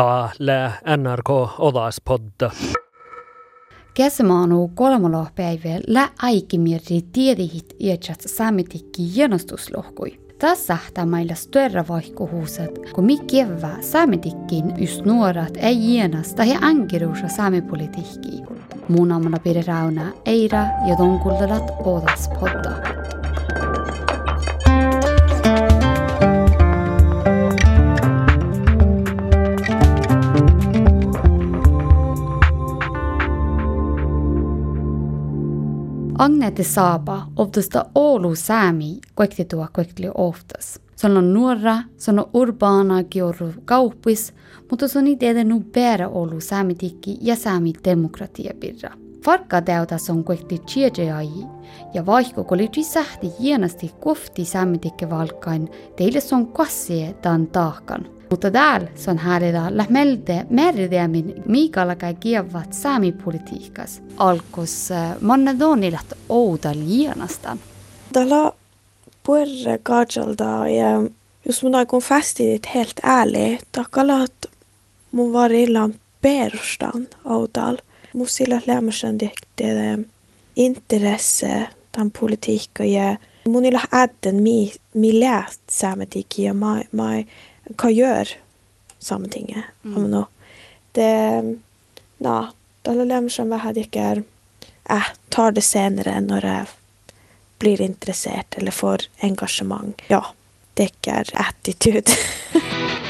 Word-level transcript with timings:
täällä 0.00 0.72
NRK 0.96 1.30
Olaspodda. 1.58 2.50
Käsemaanu 3.94 4.70
kolmolohpäivällä 4.74 6.08
aikimieri 6.22 7.02
tiedihit 7.12 7.76
iätsät 7.80 8.20
saamitikki 8.26 9.02
jenostuslohkui. 9.14 10.20
Tässä 10.38 10.78
meillä 11.04 11.34
större 11.34 11.84
vaihkuhuuset, 11.88 12.70
kun 12.94 13.04
mi 13.04 13.18
kevää 13.32 13.82
saamitikkiin 13.82 14.72
just 14.78 15.04
nuoret 15.04 15.56
ei 15.56 15.94
jienas 15.94 16.34
tai 16.34 16.56
ankiruusa 16.60 17.28
saamipolitiikkiin. 17.28 18.46
Mun 18.88 19.12
aamuna 19.12 19.38
Piri 19.44 19.62
Rauna, 19.62 20.12
Eira 20.26 20.64
ja 20.88 20.96
Tonkultalat 20.96 21.70
Olaspodda. 21.84 22.99
Agnete 36.20 36.64
Saaba 36.64 37.26
oftusta 37.36 37.86
Oulu 37.94 38.34
Säämi 38.34 38.98
koektitua 39.14 39.68
koektili 39.72 40.10
oftas. 40.14 40.80
Se 40.96 41.06
on 41.06 41.34
nuora, 41.34 41.76
se 41.96 42.10
on 42.10 42.28
urbaana 42.34 43.04
kiorru 43.04 43.52
kauppis, 43.64 44.34
mutta 44.70 44.88
se 44.88 44.98
on 44.98 45.06
itse 45.06 45.30
edennyt 45.30 45.72
perä 45.72 46.08
Oulu 46.08 46.40
Säämitikki 46.40 47.18
ja 47.20 47.36
Säämi 47.36 47.72
demokratiapirra. 47.84 48.90
Farkka 49.24 49.62
teotas 49.62 50.10
on 50.10 50.24
koekti 50.24 50.58
chiejai, 50.58 51.28
ja 51.94 52.06
vaikka 52.06 52.44
kolitsi 52.44 52.82
sähti 52.82 53.32
hienosti 53.40 53.90
kofti 54.00 54.44
Säämitikke 54.44 55.10
valkain, 55.10 55.68
teille 55.96 56.18
on 56.32 56.46
kassie 56.46 57.12
tämän 57.22 57.46
taakkan. 57.46 58.19
Mutta 58.30 58.50
täällä 58.50 58.88
se 58.94 59.10
on 59.10 59.18
häälillä 59.18 59.66
lähmeltä 59.76 60.44
merideämin, 60.50 61.42
miikalla 61.46 61.96
kai 61.96 62.14
kievat 62.14 62.72
saamipolitiikas. 62.72 64.02
Alkos 64.16 64.90
äh, 64.92 65.16
manna 65.20 65.58
doonilat 65.58 66.06
outa 66.28 66.72
liianasta. 66.74 67.56
Täällä 68.12 68.52
puolella 69.22 69.78
kajalta 69.82 70.68
ja 70.68 71.10
jos 71.46 71.62
mun 71.62 71.74
aikon 71.74 72.02
fästit 72.02 72.74
helt 72.74 73.00
ärligt, 73.04 73.62
takalat 73.72 74.32
mun 75.12 75.32
var 75.32 75.52
illan 75.52 75.94
perstan 76.22 77.08
outal. 77.24 77.76
Mun 78.14 78.28
sillä 78.28 78.60
lämmösen 78.66 79.18
tehtiin 79.18 79.78
äh, 79.78 79.98
interesse 80.56 81.68
tämän 81.92 82.10
politiikka 82.20 82.84
ja 82.84 83.16
mun 83.48 83.64
illan 83.64 83.88
ätten 83.94 84.42
mi, 84.42 84.72
mi 84.94 85.20
läät 85.20 85.58
saametikin 85.70 86.44
ja 86.44 86.54
mä, 86.54 86.82
mä 86.92 87.10
hva 87.76 87.90
gjør 87.94 88.34
Sametinget 89.00 89.64
Mm. 89.82 89.96
om 89.96 90.10
nå? 90.10 90.26
Det 90.92 91.58
Ja, 92.20 92.50
alle 92.84 93.04
lemmer 93.04 93.30
som 93.30 93.50
jeg 93.50 93.60
hadde 93.60 93.80
ikke 93.80 94.24
Jeg 94.90 95.02
tar 95.30 95.52
det 95.52 95.64
senere 95.64 96.20
når 96.20 96.42
jeg 96.42 96.66
blir 97.58 97.80
interessert 97.80 98.56
eller 98.58 98.72
får 98.72 99.06
engasjement. 99.22 99.94
Ja, 100.10 100.22
det 100.74 100.90
ikke 100.92 101.10
er 101.20 101.24
attitude. 101.34 102.12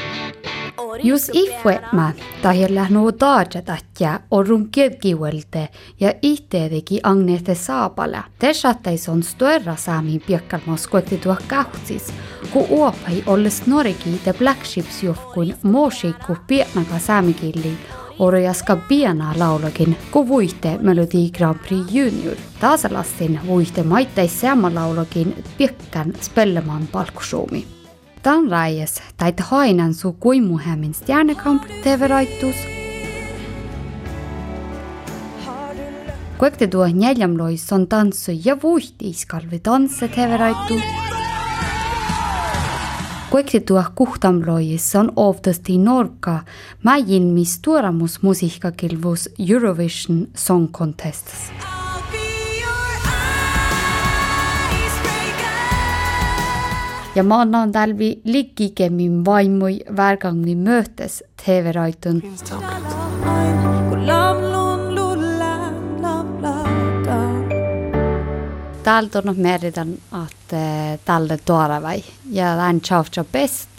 Jos 1.03 1.29
ifuetma 1.33 2.11
tahilla 2.41 2.87
nuo 2.89 3.11
taajat 3.11 3.69
atja 3.69 4.19
orrun 4.31 4.67
kevkiuelte 4.71 5.67
ja 5.99 6.11
itteedeki 6.21 6.99
Agnete 7.03 7.55
Saapala. 7.55 8.23
Te 8.39 8.53
sattais 8.53 9.07
on 9.09 9.23
störra 9.23 9.75
saami 9.75 10.19
piekkalmos 10.19 10.87
tuo 11.23 11.37
kahtsis, 11.47 12.11
kui 12.51 12.65
oopai 12.69 13.23
olles 13.25 13.61
Noregi 13.67 14.19
The 14.23 14.33
Black 14.33 14.65
Ships 14.65 15.03
juhkun 15.03 15.53
moosiku 15.63 16.35
piirnaga 16.47 16.99
saame 16.99 17.33
keeli, 17.33 17.71
orjas 18.19 18.63
ka 18.63 18.75
piirna 18.75 19.31
laulukin, 19.39 19.95
kui 20.11 20.27
võite 20.27 20.73
Melodi 20.81 21.29
Grand 21.31 21.59
Prix 21.63 21.93
juunior. 21.93 22.35
taas 22.59 22.83
lastin 22.91 23.39
võite 23.47 23.83
maitais 23.83 24.41
sama 24.41 24.73
laulukin 24.73 25.35
pikkän 25.57 26.13
Spellemann 26.21 26.87
palksuumi. 26.87 27.65
Tämän 28.23 28.51
raies 28.51 29.01
tai 29.17 29.33
hainan 29.41 29.93
su 29.93 30.15
kuin 30.19 30.43
muhemmin 30.43 30.93
Stjernekamp 30.93 31.63
TV-raitus. 31.83 32.55
Kuekte 36.37 36.67
tuo 36.67 36.87
neljämlois 36.87 37.73
on 37.73 37.87
tanssu 37.87 38.31
ja 38.45 38.57
vuhti 38.63 39.09
iskalvi 39.09 39.59
tansse 39.59 40.07
TV-raitus. 40.07 41.10
Projektituach 43.31 43.91
kuhtamlois 43.95 44.95
on 44.95 45.11
oftasti 45.15 45.77
Norka, 45.77 46.39
mäin 46.83 47.23
mis 47.23 47.59
tuoramus 47.61 48.21
musiikkakilvus 48.21 49.29
Eurovision 49.39 50.27
Song 50.35 50.71
Contests. 50.71 51.51
ja 57.15 57.23
ma 57.23 57.41
annan 57.41 57.71
talvi 57.71 58.21
ligigemmin 58.23 59.25
vaimui 59.25 59.79
värgangi 59.97 60.55
möötes 60.55 61.23
TV-raitun. 61.45 62.21
Täältä 68.91 69.23
on 69.25 69.35
meritän, 69.37 69.93
että 70.25 70.97
tälle 71.05 71.39
tuoravai. 71.45 72.03
Ja 72.29 72.45
tämän 72.55 72.81
tjavtja 72.81 73.25
best 73.31 73.69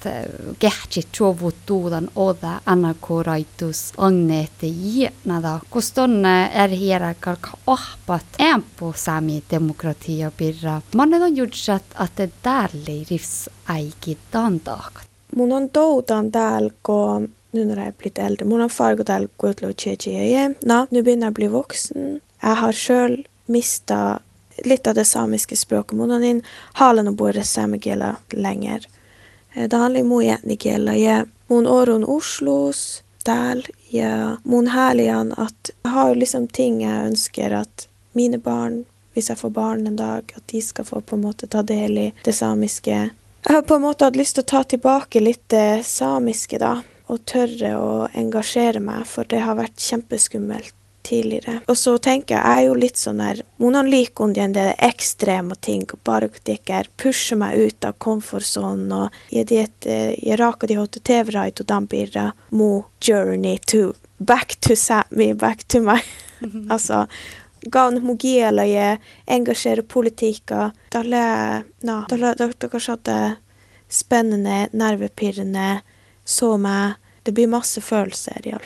kehtsi 0.58 1.02
tjovut 1.12 1.54
tuudan 1.66 2.08
oda 2.16 2.60
annakoraitus 2.66 3.92
agneete 3.96 4.66
jietnada. 4.66 5.60
Kuston 5.70 6.26
er 6.54 6.70
hierakal 6.70 7.36
ahpat 7.66 8.26
empo 8.38 8.92
sami 8.96 9.42
demokratia 9.50 10.30
pirra. 10.36 10.80
Monen 10.96 11.22
on 11.22 11.36
jutsat, 11.36 11.84
että 12.04 12.28
täällä 12.42 13.04
rivs 13.10 13.50
äiki 13.68 14.18
tantaakat. 14.30 15.06
mun 15.36 15.52
on 15.52 15.70
toutan 15.70 16.32
täällä, 16.32 16.70
kun 16.82 17.28
nu 17.52 17.64
när 17.64 17.76
jag 17.76 17.86
är 17.86 17.92
blivit 17.92 18.18
äldre. 18.18 18.44
Mun 18.44 18.60
on 18.60 18.70
fargo 18.70 19.04
täällä 19.04 19.28
kuutlu 19.38 19.72
tjejeje. 19.74 20.56
No, 20.64 20.86
nu 20.90 21.02
begynner 21.02 21.26
jeg 21.26 21.32
å 21.32 21.34
bli 21.34 21.52
voksen. 21.52 22.20
Jeg 22.42 22.56
har 22.56 22.72
sjøl 22.72 23.24
mista 23.46 24.18
litt 24.66 24.86
av 24.86 24.94
det 24.94 25.04
samiske 25.04 25.56
språket. 25.56 25.96
Monanin 25.98 26.22
on 26.22 26.36
in 26.36 26.42
halen 26.80 27.08
og 27.08 27.16
bore 27.16 27.44
samegela 27.44 28.16
lenger. 28.30 28.86
Eh, 29.54 29.68
Det 29.68 29.76
handler 29.76 30.00
om 30.00 30.22
jätnigela. 30.22 30.96
Ja, 30.96 31.24
mon 31.46 31.66
orun 31.66 32.04
Oslos 32.04 33.02
del. 33.24 33.66
ja 33.88 34.36
mon 34.42 34.66
härligan 34.66 35.32
at 35.32 35.70
jeg 35.82 35.90
har 35.90 36.14
liksom 36.14 36.46
ting 36.48 36.82
jeg 36.82 37.06
ønsker 37.06 37.52
at 37.52 37.88
mine 38.12 38.38
barn, 38.38 38.84
hvis 39.14 39.28
jeg 39.28 39.38
får 39.38 39.50
barn 39.50 39.86
en 39.86 39.96
dag, 39.96 40.32
at 40.36 40.46
de 40.46 40.60
skal 40.62 40.84
få 40.84 41.00
på 41.00 41.16
en 41.16 41.22
måte 41.22 41.46
ta 41.46 41.62
del 41.62 41.98
i 41.98 42.12
det 42.24 42.34
samiske. 42.34 43.10
Jeg 43.44 43.54
har 43.54 43.62
på 43.62 43.74
en 43.74 43.82
måte 43.82 44.04
hatt 44.04 44.16
lyst 44.16 44.34
til 44.34 44.44
å 44.44 44.50
ta 44.52 44.62
tilbake 44.64 45.20
litt 45.20 45.48
det 45.48 45.84
samiske, 45.86 46.58
da. 46.58 46.82
Og 47.08 47.24
tørre 47.26 47.72
å 47.76 48.08
engasjere 48.14 48.80
meg, 48.80 49.06
for 49.06 49.24
det 49.28 49.40
har 49.44 49.58
vært 49.58 49.80
kjempeskummelt 49.82 50.72
tidligere. 51.02 51.60
Og 51.68 51.78
så 51.78 51.96
tenker 52.02 52.36
jeg, 52.36 52.42
jeg 52.42 52.62
er 52.62 52.68
jo 52.68 52.78
litt 52.78 53.00
sånn 53.00 53.22
der 53.22 53.42
Monan 53.62 53.90
liker 53.90 54.26
om 54.26 54.34
en 54.36 54.54
del 54.56 54.72
ekstreme 54.82 55.56
ting, 55.60 55.84
bare 56.06 56.30
ikke 56.30 56.78
er 56.82 56.90
pusher 57.00 57.38
meg 57.40 57.58
ut 57.58 57.86
av 57.86 57.98
komfortsonen, 58.02 58.92
og 58.92 59.34
jeg 59.34 59.50
det 59.50 59.66
jeg 59.86 60.38
raker 60.40 60.70
de 60.70 60.78
hotte 60.80 61.02
TV-reit, 61.04 61.60
og 61.60 61.68
da 61.68 61.80
blir 61.80 62.10
det 62.12 62.30
mo 62.50 62.86
journey 63.02 63.58
to 63.66 63.92
back 64.18 64.56
to 64.60 64.74
Sápmi, 64.74 65.34
back 65.34 65.64
to 65.68 65.82
meg. 65.82 66.02
Altså, 66.70 67.06
gaun 67.70 68.00
mogiela 68.02 68.64
je 68.66 68.96
engasjere 69.30 69.82
politika, 69.82 70.72
da 70.90 71.02
le, 71.06 71.26
na, 71.86 72.00
da 72.10 72.18
le, 72.18 72.32
da, 72.38 72.48
da 72.50 72.70
kanskje 72.72 72.96
er 73.12 73.36
spennende, 73.92 74.64
nervepirrende, 74.72 75.82
så 76.24 76.56
meg, 76.58 76.98
det 77.22 77.36
blir 77.36 77.50
masse 77.52 77.80
følelser 77.84 78.42
i 78.48 78.56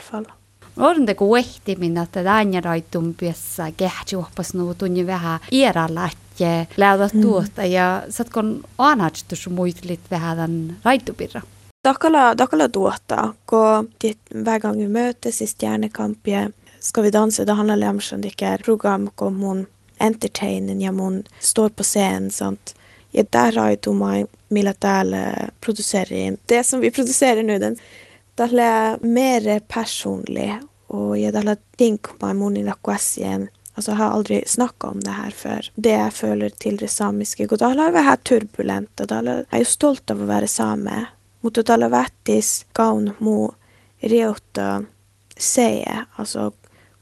alle 0.77 0.93
fall. 0.93 0.99
On 0.99 1.05
te 1.05 1.13
kuehtimin, 1.13 1.97
että 1.97 2.23
tänne 2.23 2.61
raitun 2.61 3.13
piessä 3.13 3.71
kehti 3.77 4.15
oppas 4.15 4.53
nuu 4.53 4.73
tunni 4.73 5.07
vähän 5.07 5.39
ieralla, 5.51 6.05
että 6.05 6.65
lähdät 6.77 7.21
tuota 7.21 7.65
ja 7.65 8.03
satkon 8.09 8.63
anhatstus 8.77 9.49
muitlit 9.49 10.11
vähän 10.11 10.37
tämän 10.37 10.77
raitupirra. 10.85 11.41
Dakkala, 11.87 12.37
dakkala 12.37 12.73
duota, 12.73 13.33
gå 13.47 13.83
dit 14.03 14.17
hver 14.33 14.59
gang 14.59 14.79
vi 14.79 14.87
møtes 14.87 15.41
i 15.41 15.47
Stjernekampet. 15.47 16.55
Skal 16.79 17.03
vi 17.03 17.11
danse? 17.11 17.45
Det 17.45 17.55
handler 17.55 17.89
om 17.89 18.01
sånn 18.03 18.21
det 18.21 18.33
ikke 18.33 18.49
er 18.57 18.63
program 18.65 19.07
hvor 19.15 19.31
hun 19.31 19.67
entertainer, 19.99 20.75
ja, 20.75 20.91
hun 20.91 21.23
står 21.39 21.69
på 21.69 21.83
scenen, 21.83 22.31
sant. 22.31 22.73
Ja, 23.13 23.23
der 23.23 23.55
har 23.55 23.77
jo 23.85 23.93
meg 23.93 24.27
Mila 24.49 24.73
Dæhle 24.73 25.49
produserer 25.61 26.37
det 26.45 26.65
som 26.65 26.81
vi 26.81 26.91
produserer 26.91 27.43
nå, 27.43 27.57
den 27.57 27.77
det 28.37 28.63
er 28.63 28.97
mer 29.01 29.47
personlig, 29.67 30.51
og 30.93 31.17
jeg 31.19 31.33
det 31.33 31.57
ting 31.77 31.97
på 31.97 32.15
med 32.21 32.37
Moni 32.37 32.63
Lakwasien. 32.63 33.47
Altså, 33.75 33.91
jeg 33.91 33.97
har 33.99 34.13
aldri 34.13 34.37
snakka 34.47 34.91
om 34.93 35.01
det 35.05 35.13
her 35.13 35.33
før. 35.37 35.69
Det 35.75 35.93
jeg 35.93 36.13
føler 36.13 36.49
til 36.49 36.77
det 36.81 36.89
samiske. 36.89 37.45
Og 37.49 37.59
da 37.61 37.69
har 37.73 37.93
vi 37.93 38.05
her 38.05 38.21
turbulent, 38.25 38.93
og 39.01 39.09
da 39.11 39.19
er 39.21 39.43
jeg 39.51 39.65
jo 39.65 39.71
stolt 39.73 40.13
av 40.13 40.21
å 40.21 40.29
være 40.29 40.49
same. 40.49 41.03
Mot 41.45 41.57
å 41.57 41.65
tale 41.65 41.89
vettis, 41.93 42.65
gaun 42.77 43.11
mo, 43.19 43.53
Reota 44.01 44.83
seie. 45.37 46.05
altså 46.17 46.51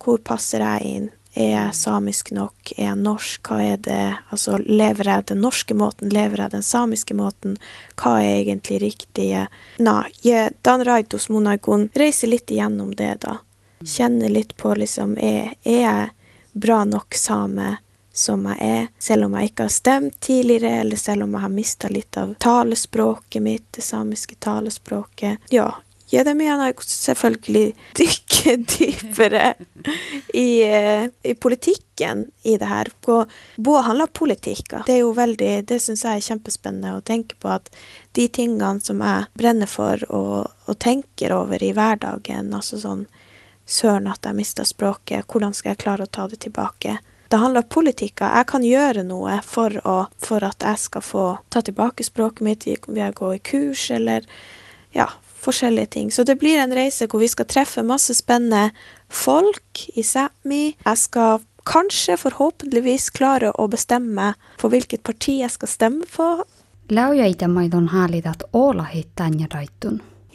hvor 0.06 0.20
passer 0.22 0.62
jeg 0.62 0.96
inn? 0.96 1.06
Er 1.36 1.50
jeg 1.52 1.76
samisk 1.76 2.32
nok? 2.32 2.72
Er 2.78 2.86
jeg 2.86 3.00
norsk? 3.04 3.50
Hva 3.50 3.58
er 3.64 3.80
det? 3.84 4.02
Altså, 4.32 4.58
lever 4.58 5.10
jeg 5.12 5.28
den 5.34 5.42
norske 5.44 5.76
måten? 5.76 6.10
Lever 6.14 6.46
jeg 6.46 6.54
den 6.56 6.64
samiske 6.64 7.18
måten? 7.18 7.58
Hva 8.00 8.18
er 8.24 8.38
egentlig 8.40 8.80
riktig? 8.86 9.28
Nei, 9.84 10.36
Dan 10.64 10.86
Raitos 10.88 11.28
Monagon 11.30 11.90
reiser 11.94 12.32
litt 12.32 12.52
igjennom 12.56 12.96
det, 12.96 13.18
da. 13.28 13.40
Kjenner 13.86 14.32
litt 14.32 14.56
på 14.58 14.72
liksom 14.80 15.18
Er, 15.20 15.52
er 15.68 15.82
jeg 15.82 16.14
bra 16.56 16.86
nok 16.88 17.18
same 17.20 17.76
som 18.16 18.46
jeg 18.48 18.58
er, 18.64 18.88
selv 19.00 19.28
om 19.28 19.34
jeg 19.36 19.50
ikke 19.50 19.66
har 19.68 19.74
stemt 19.76 20.20
tidligere, 20.24 20.70
eller 20.86 20.96
selv 20.96 21.26
om 21.26 21.34
jeg 21.36 21.44
har 21.44 21.52
mista 21.52 21.90
litt 21.92 22.18
av 22.18 22.32
talespråket 22.40 23.44
mitt, 23.44 23.66
det 23.76 23.84
samiske 23.84 24.38
talespråket? 24.40 25.52
Ja, 25.52 25.68
ja, 26.08 26.24
det 26.24 26.36
mener 26.38 26.70
jeg 26.70 26.86
selvfølgelig 26.86 27.74
dykke 27.98 28.56
dypere 28.76 29.54
i, 30.34 30.62
eh, 30.64 31.08
i, 31.24 31.34
politikken 31.34 32.26
i 32.44 32.58
det 32.62 32.70
her. 32.70 32.92
Boa 33.58 33.82
handler 33.88 34.12
politikk. 34.14 34.76
Det 34.86 35.00
er 35.00 35.02
jo 35.02 35.16
veldig, 35.18 35.52
det 35.66 35.80
syns 35.82 36.06
jeg 36.06 36.22
er 36.22 36.28
kjempespennende 36.28 36.94
å 36.98 37.04
tenke 37.06 37.38
på 37.42 37.50
at 37.56 37.72
de 38.18 38.28
tingene 38.30 38.84
som 38.86 39.02
jeg 39.02 39.26
brenner 39.34 39.70
for 39.70 40.06
og, 40.14 40.54
og 40.70 40.80
tenker 40.80 41.34
over 41.34 41.64
i 41.64 41.74
hverdagen, 41.76 42.54
altså 42.54 42.82
sånn 42.82 43.06
Søren 43.66 44.06
at 44.06 44.22
jeg 44.22 44.38
mista 44.38 44.62
språket, 44.62 45.26
hvordan 45.26 45.56
skal 45.58 45.72
jeg 45.72 45.80
klare 45.82 46.06
å 46.06 46.12
ta 46.14 46.28
det 46.30 46.38
tilbake? 46.44 47.00
Det 47.34 47.40
handler 47.42 47.64
om 47.66 47.72
politikk. 47.74 48.22
Jeg 48.22 48.46
kan 48.52 48.62
gjøre 48.62 49.02
noe 49.08 49.40
for, 49.42 49.74
å, 49.90 49.96
for 50.22 50.46
at 50.46 50.62
jeg 50.62 50.82
skal 50.84 51.02
få 51.02 51.24
ta 51.50 51.64
tilbake 51.66 52.06
språket 52.06 52.46
mitt 52.46 52.68
ved 52.70 53.02
å 53.08 53.16
gå 53.18 53.32
i 53.34 53.42
kurs, 53.42 53.88
eller 53.90 54.28
ja, 54.94 55.08
forskjellige 55.46 55.94
ting. 55.98 56.12
Så 56.12 56.26
det 56.28 56.40
blir 56.42 56.60
en 56.62 56.74
reise 56.76 57.08
hvor 57.10 57.22
vi 57.24 57.30
skal 57.32 57.48
treffe 57.50 57.86
masse 57.86 58.16
spennende 58.18 58.72
folk 59.10 59.86
i 59.96 60.04
Sápmi. 60.06 60.76
Jeg 60.86 61.02
skal 61.02 61.46
kanskje, 61.66 62.18
forhåpentligvis, 62.22 63.10
klare 63.16 63.52
å 63.58 63.68
bestemme 63.72 64.34
for 64.62 64.74
hvilket 64.74 65.06
parti 65.06 65.40
jeg 65.42 65.54
skal 65.54 65.72
stemme 65.72 66.10
på. 66.10 66.30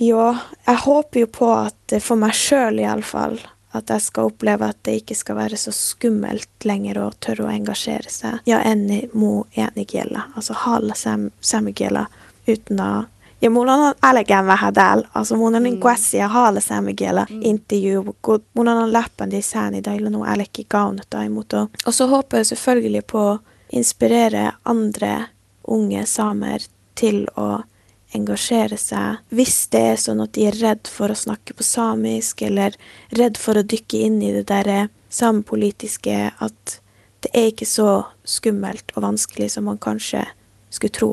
Ja, 0.00 0.32
jeg 0.66 0.82
håper 0.86 1.26
jo 1.26 1.30
på 1.30 1.48
at 1.52 2.00
for 2.02 2.18
meg 2.18 2.34
sjøl 2.34 2.80
iallfall 2.80 3.36
at 3.76 3.90
jeg 3.92 4.02
skal 4.02 4.30
oppleve 4.32 4.66
at 4.66 4.80
det 4.86 4.96
ikke 5.00 5.14
skal 5.14 5.38
være 5.38 5.58
så 5.60 5.72
skummelt 5.74 6.66
lenger 6.66 6.98
å 6.98 7.10
tørre 7.22 7.46
å 7.46 7.52
engasjere 7.52 8.10
seg. 8.10 8.40
Ja, 8.50 8.58
enni 8.66 9.04
mo 9.14 9.44
enigela, 9.54 10.26
altså 10.34 10.56
hala 10.64 10.96
samigela 10.98 12.08
uten 12.48 12.82
å 12.82 12.90
ja 13.42 13.50
mulla 13.50 13.74
on 13.74 13.94
älkään 14.02 14.46
vähän 14.46 14.74
täällä. 14.74 15.08
asu, 15.14 15.36
mun 15.36 15.54
on 15.54 15.62
niin 15.62 15.80
kuessia 15.80 16.28
haalesämigellä 16.28 17.26
mm. 17.30 17.40
intervju, 17.42 18.16
kun 18.22 18.44
mun 18.54 18.68
on 18.68 18.92
läppän 18.92 19.30
de 19.30 19.42
sääni 19.42 19.84
dailla 19.84 20.10
no 20.10 20.24
älkki 20.24 20.64
kaunetai, 20.68 21.28
muuta. 21.28 21.68
og 21.86 21.94
så 21.94 22.06
håper 22.06 22.36
jeg 22.36 22.46
selvfølgelig 22.46 23.02
på 23.12 23.38
inspirere 23.72 24.52
andre 24.64 25.26
unge 25.68 26.06
samer 26.06 26.60
til 26.94 27.26
å 27.36 27.62
engasjere 28.14 28.76
seg 28.76 29.16
hvis 29.28 29.68
det 29.70 29.80
er 29.92 29.96
sånn 29.96 30.20
at 30.20 30.32
de 30.34 30.46
er 30.46 30.58
redd 30.60 30.88
for 30.90 31.10
å 31.10 31.14
snakke 31.14 31.54
på 31.54 31.62
samisk, 31.62 32.42
eller 32.42 32.74
redd 33.10 33.38
for 33.38 33.58
å 33.58 33.62
dykke 33.62 33.98
inn 34.06 34.22
i 34.22 34.32
det 34.32 34.46
derre 34.48 34.88
samepolitiske, 35.08 36.32
at 36.38 36.80
det 37.20 37.30
er 37.34 37.50
ikke 37.52 37.66
så 37.66 38.04
skummelt 38.24 38.92
og 38.96 39.02
vanskelig 39.02 39.50
som 39.50 39.64
man 39.64 39.78
kanskje 39.78 40.24
skulle 40.70 40.92
tro. 40.92 41.12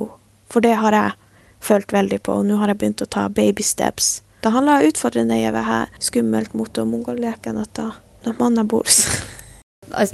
For 0.49 0.63
det 0.63 0.75
har 0.79 0.93
jeg 0.95 1.11
følt 1.61 1.93
veldig 1.93 2.21
på, 2.23 2.33
og 2.33 2.45
nå 2.45 2.57
har 2.61 2.73
jeg 2.73 2.77
begynt 2.77 3.01
å 3.01 3.09
ta 3.09 3.29
baby 3.29 3.63
steps. 3.63 4.21
Det 4.43 4.53
handler 4.53 4.85
utfordrende 4.87 5.35
å 5.49 5.53
være 5.55 5.87
skummelt 5.99 6.53
mot 6.53 6.77
mongoleken, 6.77 7.57
että 7.57 7.91
no 8.25 8.33
manna 8.39 8.63
burs. 8.63 9.07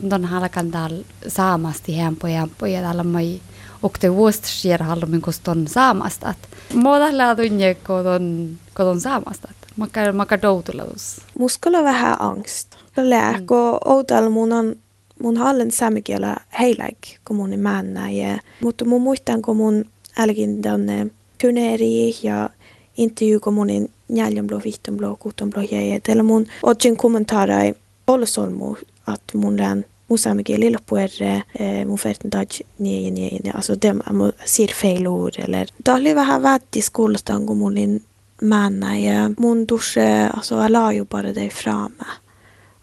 Don 0.09 0.25
halakan 0.25 0.71
täällä 0.71 1.05
saamasti 1.27 1.97
hempoja 1.97 2.47
ja 2.67 2.81
täällä 2.81 3.03
mai 3.03 3.41
okte 3.83 4.13
vuostasjär 4.13 4.83
hallumin 4.83 5.21
kuston 5.21 5.67
saamasta. 5.67 6.29
Et 6.29 6.73
muodalla 6.73 7.35
tunne 7.35 7.75
kodon 7.75 8.57
kodon 8.73 9.01
saamasta. 9.01 9.49
Makar 9.75 10.11
makar 10.13 10.41
doutulaus. 10.41 11.21
Muskalla 11.39 11.83
vähän 11.83 12.21
angst. 12.21 12.67
Lää, 12.97 13.41
kun 13.45 13.79
outal 13.85 14.29
mun 14.29 14.53
on 14.53 14.75
mun 15.23 15.37
hallen 15.37 15.71
samikielä 15.71 16.37
heiläg, 16.59 16.97
kun 17.27 17.35
mun 17.35 17.59
mennä. 17.59 18.39
Mutta 18.61 18.85
mun 18.85 19.01
muistan, 19.01 19.41
kun 19.41 19.57
mun 19.57 19.85
älgin 20.17 20.61
tänne 20.61 21.07
turneeri 21.43 22.15
ja 22.23 22.49
intervju 22.95 23.39
kun 23.39 23.53
monin 23.53 23.87
njäljonblå, 24.07 24.61
vittonblå, 24.63 25.15
kutonblå 25.15 25.61
jäi. 25.61 25.99
Teillä 25.99 26.23
mun 26.23 26.47
otsin 26.63 26.97
kommentarai 26.97 27.73
olosolmu, 28.07 28.75
että 29.13 29.37
mun 29.37 29.57
län 29.57 29.85
musamike 30.09 30.59
lilla 30.59 30.79
puerre, 30.85 31.43
mun 31.59 31.87
mun 31.87 31.97
taj 31.97 32.31
daj 32.31 32.61
nye, 32.79 33.11
nye, 33.11 33.39
nye. 33.43 33.51
Altså 33.53 33.75
det 33.81 33.93
må 34.11 34.31
sier 34.45 34.73
feil 34.73 35.07
ord, 35.07 35.33
eller 35.37 35.67
Da 35.85 35.91
har 36.23 36.41
vähän 36.41 36.61
i 36.75 36.81
skolestand 36.81 37.49
og 37.49 37.57
monin 37.57 38.03
mennene. 38.41 39.01
Jeg, 39.01 39.35
mun 39.39 39.65
dusche 39.67 40.29
altså 40.33 40.61
jeg 40.61 40.71
la 40.71 40.91
jo 40.91 41.05
bare 41.05 41.33
det 41.33 41.53
fra 41.53 41.87
meg 41.87 42.19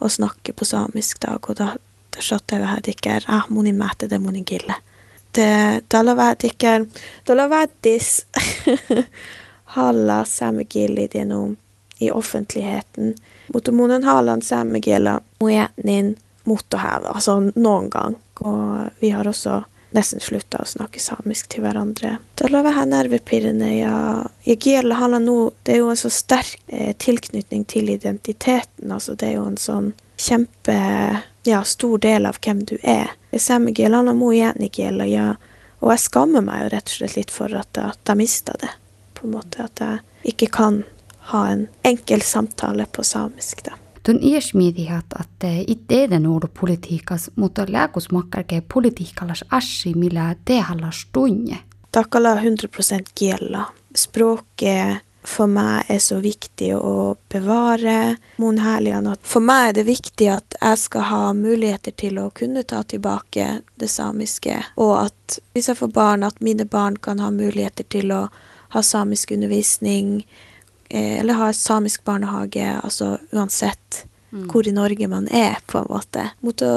og 0.01 0.11
snakke 0.11 0.53
på 0.53 0.65
samisk 0.65 1.21
dag, 1.21 1.51
og 1.51 1.57
da, 1.57 1.77
da 2.17 2.21
satt 2.21 2.53
jeg 2.53 2.67
her 2.67 2.81
ikke 2.89 3.21
ah, 3.29 3.43
monin 3.49 3.79
mæte 3.79 4.09
det 4.09 4.21
monin 4.21 4.45
gille 4.45 4.75
talavatikään, 5.89 6.87
talavattis 7.25 8.27
halla 9.77 10.25
saamekielinen 10.25 11.59
i 12.01 12.11
offentligheten. 12.11 13.15
Motormonen 13.55 14.01
mun 14.01 14.09
on 14.09 14.15
hallan 14.15 14.43
saamekielä 14.43 15.21
altså 17.15 17.41
noen 17.55 17.89
gang. 17.89 18.17
Og 18.41 18.91
vi 19.03 19.11
har 19.11 19.29
også 19.29 19.63
nesten 19.93 20.21
slutta 20.21 20.63
å 20.63 20.69
snakke 20.69 21.01
samisk 21.03 21.51
til 21.53 21.65
hverandre. 21.65 22.17
Da 22.39 22.49
lar 22.51 22.65
nervepirrende. 22.87 23.69
Ja, 23.75 23.97
Jagiela 24.47 24.95
handler 24.95 25.21
nå 25.21 25.39
Det 25.67 25.75
er 25.75 25.83
jo 25.83 25.91
en 25.91 25.97
så 25.97 26.11
sterk 26.11 26.57
eh, 26.69 26.95
tilknytning 26.97 27.67
til 27.67 27.91
identiteten. 27.91 28.93
Altså, 28.93 29.15
det 29.15 29.29
er 29.29 29.35
jo 29.39 29.47
en 29.51 29.61
sånn 29.61 29.93
kjempe 30.21 30.77
ja, 31.45 31.63
stor 31.65 31.99
del 31.99 32.27
av 32.27 32.39
hvem 32.45 32.65
du 32.65 32.77
er. 32.83 33.15
Samigielana 33.37 34.15
mo 34.15 34.33
igjen 34.33 34.61
ja. 35.09 35.35
Og 35.81 35.93
jeg 35.95 36.05
skammer 36.05 36.45
meg 36.45 36.65
jo 36.65 36.71
rett 36.75 36.91
og 36.91 36.97
slett 36.99 37.17
litt 37.17 37.31
for 37.31 37.53
at, 37.57 37.79
at 37.79 38.01
jeg 38.09 38.21
mista 38.21 38.53
det. 38.61 38.71
På 39.15 39.27
en 39.27 39.37
måte 39.39 39.65
At 39.65 39.81
jeg 39.81 40.35
ikke 40.35 40.47
kan 40.53 40.83
ha 41.33 41.47
en 41.49 41.69
enkel 41.83 42.23
samtale 42.23 42.87
på 42.87 43.05
samisk. 43.05 43.65
da. 43.65 43.73
Tun 44.03 44.19
iesmietihat, 44.23 45.05
että 45.21 45.47
eden 45.91 46.27
ollut 46.27 46.59
ikke, 46.87 47.17
mutta 47.37 47.67
lääkusmakkarke 47.69 48.63
politiikkallas 48.75 49.45
assi, 49.51 49.95
millä 49.95 50.35
te 50.45 50.61
hallas 50.61 51.07
tunne. 51.13 51.59
Takala 51.93 52.35
100% 52.35 52.41
kielä. 53.15 53.65
Språket 53.97 55.10
for 55.23 55.51
meg 55.51 55.89
er 55.93 55.99
så 56.01 56.17
viktig 56.23 56.71
å 56.77 57.17
bevare 57.33 58.17
Mon 58.41 58.59
Herlian. 58.63 59.11
For 59.23 59.45
meg 59.45 59.69
er 59.69 59.75
det 59.81 59.87
viktig 59.89 60.31
at 60.33 60.57
jeg 60.57 60.81
skal 60.81 61.07
ha 61.11 61.23
muligheter 61.37 61.93
til 61.93 62.19
å 62.23 62.31
kunne 62.35 62.65
ta 62.65 62.83
tilbake 62.89 63.61
det 63.81 63.91
samiske, 63.93 64.57
og 64.81 64.95
at 65.05 65.41
hvis 65.55 65.71
jeg 65.71 65.81
får 65.81 65.93
barn, 65.95 66.25
at 66.25 66.41
mine 66.41 66.65
barn 66.65 66.97
kan 66.97 67.21
ha 67.21 67.31
muligheter 67.35 67.85
til 67.93 68.15
å 68.17 68.23
ha 68.71 68.83
samisk 68.87 69.35
undervisning, 69.37 70.25
eh, 70.89 71.21
eller 71.21 71.39
ha 71.39 71.53
samisk 71.53 72.05
barnehage, 72.05 72.67
altså 72.81 73.19
uansett 73.33 74.05
mm. 74.31 74.49
hvor 74.49 74.69
i 74.69 74.75
Norge 74.75 75.09
man 75.09 75.29
er, 75.29 75.59
på 75.67 75.83
en 75.83 75.91
måte. 75.91 76.31
Mot 76.41 76.63
å 76.65 76.75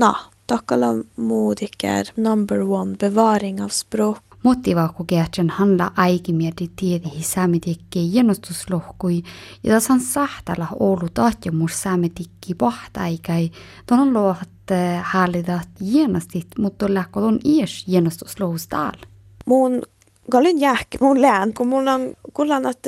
Na, 0.00 0.14
takkala 0.50 0.96
modiker 1.14 2.10
number 2.14 2.64
one, 2.66 2.96
bevaring 3.00 3.62
av 3.62 3.70
språk 3.72 4.33
motivaakkokeatsen 4.44 5.50
handla 5.50 5.92
aikimieti 5.96 6.70
tiedihi 6.76 7.22
saamitikki 7.22 8.16
jenustuslohkui 8.16 9.22
ja 9.64 9.74
tasan 9.74 10.00
sahtala 10.00 10.68
Oulu 10.80 11.08
taatjomus 11.14 11.82
saamitikki 11.82 12.54
pahtaikai 12.54 13.50
tuon 13.86 14.14
lohat 14.14 14.48
hallidat 15.02 15.68
jenastit, 15.80 16.46
mutta 16.58 16.94
lähkö 16.94 17.20
ton 17.20 17.38
ies 17.44 17.84
jenustuslohus 17.88 18.68
täällä. 18.68 19.06
Mun 19.46 19.82
Galin 20.30 20.60
jääk, 20.60 20.86
mun 21.00 21.22
län, 21.22 21.54
kun 21.54 21.68
mun 21.68 21.88
on 21.88 22.14
kullan 22.32 22.66
at 22.66 22.86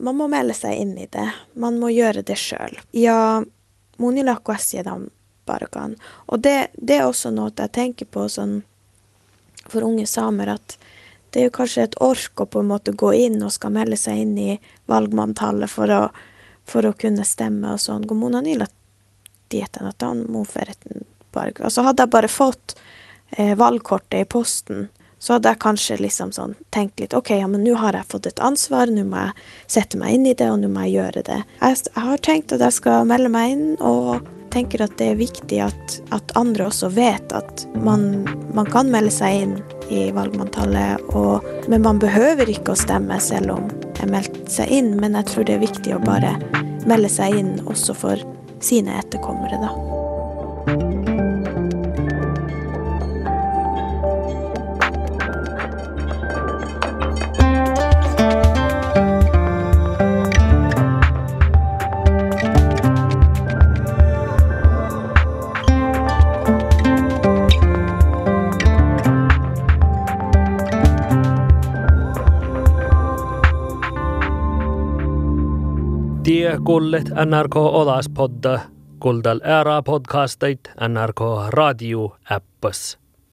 man 0.00 0.16
må 0.16 0.28
melde 0.28 0.52
seg 0.52 0.76
inn 0.76 0.98
i 0.98 1.08
det. 1.12 1.30
Man 1.56 1.78
må 1.80 1.88
gjøre 1.88 2.20
det 2.26 2.36
sjøl. 2.36 2.76
Ja, 2.92 3.42
mun 3.98 4.18
i 4.18 4.24
lakko 4.24 4.52
assiedam 4.52 5.06
barkan. 5.46 5.96
Og 6.28 6.42
det, 6.44 6.68
det 6.76 6.98
er 6.98 7.06
også 7.08 7.32
noe 7.32 7.52
jeg 7.56 7.72
tenker 7.72 8.06
på 8.06 8.28
sånn 8.28 8.62
for 9.68 9.80
unge 9.82 10.04
samer, 10.06 10.52
at 10.58 10.76
det 11.34 11.40
er 11.40 11.48
jo 11.48 11.56
kanskje 11.56 11.88
et 11.88 11.96
ork 11.98 12.40
å 12.40 12.46
på 12.46 12.62
en 12.62 12.70
måte 12.70 12.92
gå 12.94 13.10
inn 13.26 13.40
og 13.42 13.50
skal 13.50 13.74
melde 13.74 13.98
seg 13.98 14.22
inn 14.22 14.36
i 14.38 14.52
valgmanntallet 14.90 15.70
for 15.70 15.90
å, 15.90 16.02
for 16.62 16.86
å 16.86 16.94
kunne 16.94 17.26
stemme 17.26 17.72
og 17.74 17.82
sånn. 17.82 18.06
God 18.06 18.20
månad 18.20 18.46
nila 18.46 18.68
dieten 19.50 19.90
at 19.90 20.02
han 20.06 20.22
må 20.30 20.46
Altså 21.34 21.82
hadde 21.82 22.04
jeg 22.04 22.12
bare 22.14 22.28
fått 22.30 22.76
eh, 23.34 23.56
valgkortet 23.58 24.20
i 24.22 24.28
posten, 24.30 24.84
så 25.18 25.34
hadde 25.34 25.50
jeg 25.50 25.62
kanskje 25.64 25.96
liksom 25.98 26.30
sånn 26.36 26.52
tenkt 26.70 27.02
litt 27.02 27.16
OK, 27.18 27.32
ja, 27.34 27.48
men 27.50 27.64
nå 27.66 27.74
har 27.80 27.98
jeg 27.98 28.06
fått 28.06 28.28
et 28.30 28.38
ansvar, 28.38 28.86
nå 28.86 29.02
må 29.08 29.24
jeg 29.24 29.48
sette 29.74 29.98
meg 29.98 30.14
inn 30.14 30.28
i 30.30 30.36
det, 30.38 30.46
og 30.52 30.60
nå 30.62 30.70
må 30.70 30.84
jeg 30.86 31.00
gjøre 31.00 31.24
det. 31.26 31.40
Jeg, 31.58 31.80
jeg 31.90 32.06
har 32.06 32.22
tenkt 32.22 32.54
at 32.54 32.62
jeg 32.62 32.76
skal 32.78 33.10
melde 33.10 33.32
meg 33.34 33.56
inn, 33.56 33.66
og 33.82 34.22
tenker 34.54 34.84
at 34.84 34.94
det 35.00 35.10
er 35.12 35.18
viktig 35.20 35.60
at, 35.64 35.96
at 36.14 36.34
andre 36.38 36.68
også 36.70 36.90
vet 36.94 37.34
at 37.36 37.64
man, 37.82 38.24
man, 38.54 38.68
kan 38.70 38.90
melde 38.92 39.12
seg 39.14 39.42
inn 39.42 39.56
i 39.92 40.06
valgmanntallet, 40.14 41.02
og, 41.16 41.44
men 41.68 41.84
man 41.84 42.00
behøver 42.02 42.50
ikke 42.50 42.74
å 42.74 42.78
stemme 42.78 43.18
selv 43.22 43.56
om 43.58 43.68
jeg 43.98 44.10
meldte 44.10 44.46
seg 44.52 44.72
inn, 44.74 44.94
men 45.00 45.18
jeg 45.18 45.30
tror 45.30 45.48
det 45.48 45.58
er 45.58 45.66
viktig 45.66 45.96
å 45.96 46.02
bare 46.04 46.36
melde 46.88 47.10
seg 47.12 47.38
inn 47.40 47.52
også 47.66 47.96
for 47.96 48.24
sine 48.64 48.96
etterkommere, 49.00 49.60
da. 49.60 50.03
kullet 76.66 77.08
NRK 77.08 77.56
Olaspodda, 77.56 78.60
kuldal 79.00 79.40
ära 79.44 79.82
podcastit 79.82 80.68
NRK 80.76 81.20
Radio 81.56 82.10
appas. 82.28 83.03